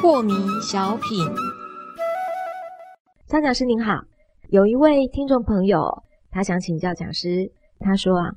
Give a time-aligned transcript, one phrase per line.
[0.00, 1.26] 破迷小品，
[3.26, 4.02] 张讲师您好，
[4.48, 8.30] 有一位听众朋友，他想请教讲师，他说啊，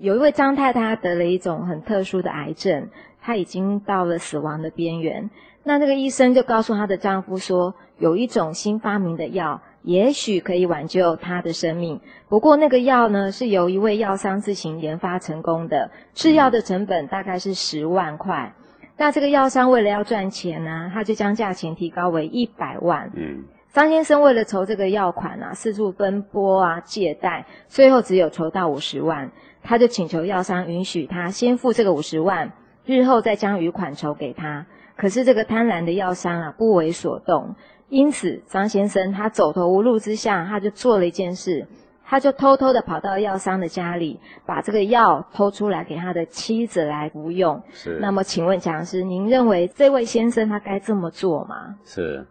[0.00, 2.88] 有一位张太太得了一种很特殊的癌症，
[3.20, 5.28] 她已经到了死亡的边缘。
[5.62, 12.00] 那那个医生就告诉她的丈夫说，有一种新发明的药，也许可以挽救她的生命。
[12.30, 18.54] 不过那个药呢，是由一位药商自行研发成功的，制药的成本大概是十万块。
[18.96, 23.10] 那这个药商为了要赚钱呢，他就将价钱提高为一百万。
[23.14, 29.30] 嗯，张先生为了筹这个药款啊，四处奔波啊，借贷，最后只有筹到五十万。
[29.62, 32.52] 他就请求药商允许他先付这个五十万，
[32.84, 34.66] 日后再将余款筹给他。
[34.96, 37.54] 可是这个贪婪的药商啊，不为所动。
[37.88, 41.66] 因此，张先生他走投无路之下，他就做了一件事。
[42.04, 47.62] 他就偷偷的跑到药商的家里，把这个药偷出来给他的妻子来服用。
[47.72, 47.98] 是。
[48.00, 51.76] 那么，请问讲师，您认为这位先生他该这么做吗？
[51.84, 52.26] 是。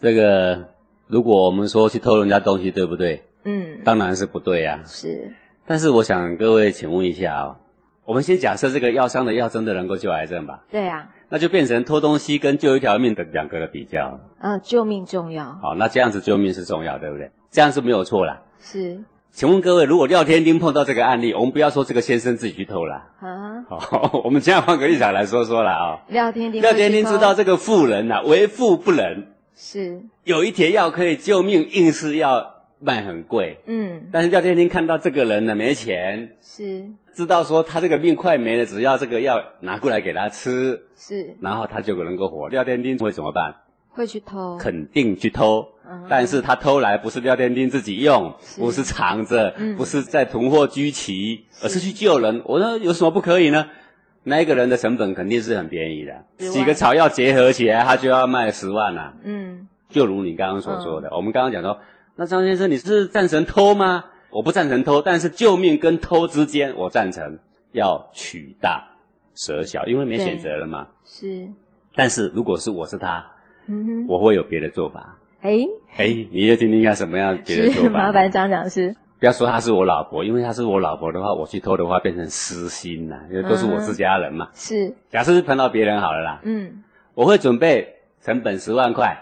[0.00, 0.68] 这个，
[1.06, 3.22] 如果我们说去偷人家东西，对不对？
[3.44, 3.80] 嗯。
[3.84, 4.80] 当然是不对呀。
[4.86, 5.32] 是。
[5.66, 7.56] 但是，我想各位，请问一下啊，
[8.04, 10.64] 我们先假设这个药商的药真的能够救癌症吧？
[10.70, 11.08] 对啊。
[11.28, 14.18] 那就变成偷东西跟救一条命的两个的比较。
[14.40, 15.44] 嗯，救命重要。
[15.62, 17.30] 好，那这样子救命是重要，对不对？
[17.52, 18.42] 这样是没有错啦。
[18.60, 23.62] 是，请问各位，如果廖天丁碰到这个案例，我们不要说这个先生自己去偷啦啊。
[23.68, 26.00] 好， 我们这样换个立场来说说了啊。
[26.08, 29.28] 廖天丁，廖天丁知道这个妇人呐，为富不仁，
[29.62, 33.58] 是有一帖药可以救命，硬是要卖很贵。
[33.66, 42.48] 嗯，但是廖天丁看到这个人呢没钱，是知道说他这个命快没了，只要这个药拿过来给他吃，是，然后他就能够活。
[42.48, 43.54] 廖天丁会怎么办？
[43.90, 45.68] 会去偷，肯定去偷。
[46.08, 52.40] 但是他偷来不是廖天丁自己用，不是藏着，不是在囤货居奇，而是去救人。
[52.46, 53.66] 我说有什么不可以呢？
[54.22, 59.12] 那一个人的成本肯定是很便宜的，几个草药结合起来，他就要卖十万呐。
[59.22, 61.78] 嗯，就如你刚刚所说的，我们刚刚讲说，
[62.16, 64.04] 那张先生你是赞成偷吗？
[64.30, 67.38] 我不赞成偷，但是救命跟偷之间，我赞成
[67.72, 68.88] 要取大
[69.34, 70.86] 舍小，因为没选择了嘛。
[71.04, 71.48] 是，
[71.94, 73.24] 但是如果是我是他。
[74.08, 75.16] 我会有别的做法。
[75.42, 75.60] 哎
[75.96, 77.90] 哎，你要听听看什么样别的做法？
[77.90, 78.96] 麻烦张讲师。
[79.20, 84.48] 不要说她是我老婆，因为她是我老婆的话，我去偷的话变成私心了，因为都是我自家人嘛。
[84.54, 84.92] 是。
[85.10, 86.40] 假设是碰到别人好了啦。
[86.42, 86.82] 嗯。
[87.14, 89.16] 我会准备成本十万块，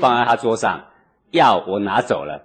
[0.00, 0.84] 放在他桌上，
[1.30, 2.42] 药我拿走了。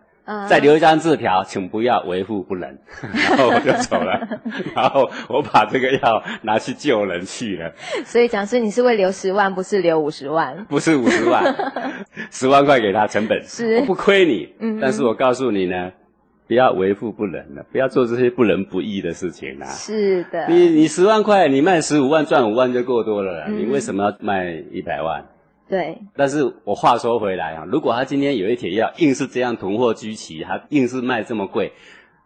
[0.47, 4.39] 再留一张字条，请不要为富不仁， 然后我就走了。
[4.73, 7.73] 然后我把这个药拿去救人去了。
[8.05, 10.63] 所以讲师，你是会留十万，不是留五十万？
[10.69, 11.43] 不是五十万，
[12.29, 14.53] 十万块给他成本，是不亏你。
[14.59, 15.91] 嗯，但是我告诉你呢，
[16.51, 19.67] 不要为富不仁了，不要做这些不仁不义的事情啦。
[19.67, 20.49] 是的。
[20.49, 23.47] 你你十万块，你卖十五万赚五万就够多了。
[23.47, 25.25] 你为什么要卖一百万？
[25.69, 31.71] 对，但是我话说回来啊，如果他今天有一铁药硬是这样囤货居奇，他硬是卖这么贵，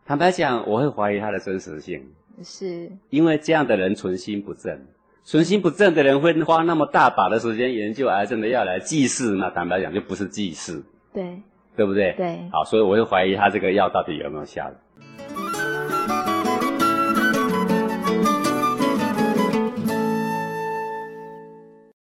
[0.08, 2.02] 坦白讲，我会怀疑他的真实性。
[2.44, 4.88] 是，因为这样的人存心不正，
[5.24, 10.82] 存心不正的人会花那么大把的时间研究癌症的药来济世，那坦白讲就不是济世。
[11.14, 11.44] 对，
[11.76, 12.14] 对不对？
[12.14, 12.50] 对。
[12.52, 14.72] 好，所以我就怀疑他这个药到底有没有效。